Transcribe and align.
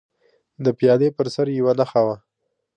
د 0.63 0.65
پیالې 0.79 1.09
پر 1.17 1.27
سر 1.35 1.47
یوه 1.59 1.73
نښه 1.79 2.01
وه. 2.05 2.15